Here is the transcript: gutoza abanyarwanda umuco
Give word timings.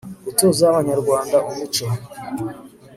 gutoza 0.25 0.61
abanyarwanda 0.67 1.37
umuco 1.49 1.85